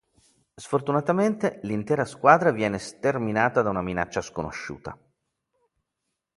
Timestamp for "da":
3.61-3.69